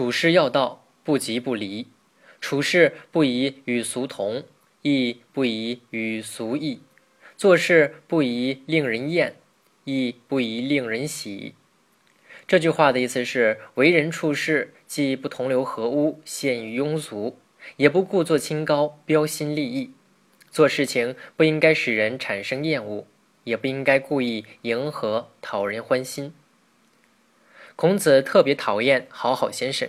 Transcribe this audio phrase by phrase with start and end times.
[0.00, 1.84] 处事要道，不急不离；
[2.40, 4.44] 处事不宜与俗同，
[4.80, 6.78] 亦不宜与俗异；
[7.36, 9.36] 做事不宜令人厌，
[9.84, 11.54] 亦不宜令人喜。
[12.46, 17.36] 这句话的意思是：为人处事既不同流合污、陷于庸俗，
[17.76, 19.90] 也不故作清高、标新立异；
[20.50, 23.06] 做事情不应该使人产生厌恶，
[23.44, 26.32] 也不应该故意迎合、讨人欢心。
[27.80, 29.88] 孔子特别讨厌好好先生，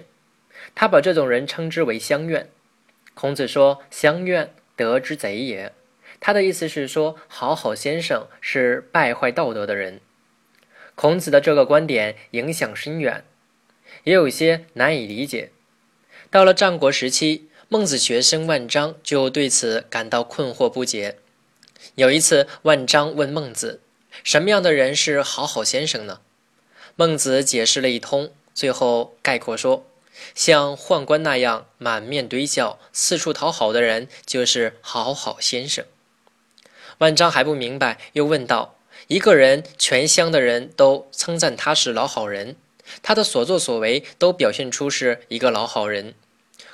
[0.74, 2.50] 他把这种人称之为乡愿。
[3.14, 5.74] 孔子说：“乡愿，德之贼也。”
[6.22, 10.00] 他的意思是说，好好先生是败坏道德的人。
[10.96, 13.26] 孔子的这个观点影响深远，
[14.06, 15.52] 也有些难以理解。
[16.30, 21.18] 到了战国时期，孟子学生万章就对此感到困惑不解。
[21.96, 23.82] 有一次，万章问孟子
[24.24, 26.22] ：“什么样的人是好好先生呢？”
[26.96, 29.86] 孟子解释了一通，最后概括说
[30.36, 35.86] ：“像宦官那样满面堆笑、四处讨好的人，就是好好先生。”
[37.00, 38.76] 万章还不明白，又问道。
[39.08, 42.56] 一个人，全乡的人都称赞他是老好人，
[43.02, 46.14] 他的所作所为都表现出是一个老好人。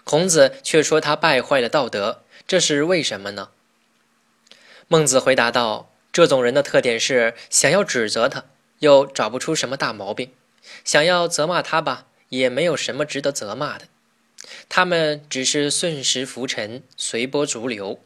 [0.04, 3.50] 孔子却说他败坏了道德，这是为什么呢？
[4.88, 8.46] 孟子回答道：“这种人的特点是想要指责他，
[8.80, 10.30] 又找不出什么大毛病；
[10.84, 13.86] 想要责骂他吧，也没有什么值得责骂的。
[14.70, 18.00] 他们只是顺时浮沉，随波逐流，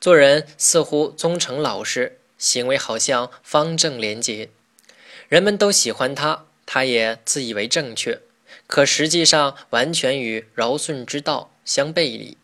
[0.00, 4.50] 做人似乎忠诚老实。”行为好像方正廉洁，
[5.28, 8.20] 人们都喜欢他，他也自以为正确，
[8.66, 12.36] 可实际上完全与尧舜之道相背离。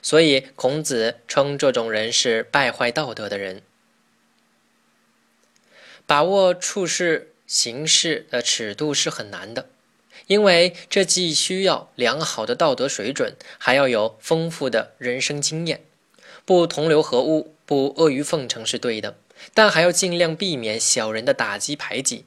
[0.00, 3.62] 所以孔子称这种人是败坏道德的人。
[6.12, 9.70] 把握处事行事的尺度是很难的，
[10.26, 15.80] 因为这既需要良好的道德水准，还要有丰富的人生经验。
[16.44, 19.16] 不同流合污，不阿谀奉承是对的。
[19.54, 22.26] 但还要尽量避免小人的打击排挤。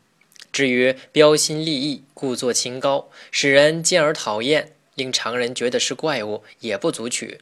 [0.51, 7.39] 至于标新立异、故作清高，使人见而讨厌，令常人觉得是怪物，也不足取。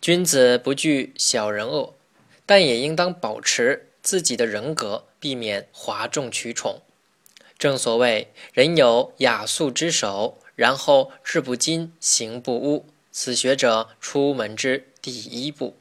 [0.00, 1.94] 君子不惧小人恶，
[2.46, 6.80] 但也应当保持自己的人格，避免哗众取宠。
[7.58, 15.76] 正所谓“人有雅素之首，然后志不矜，行不污”，此学者出门之第一步。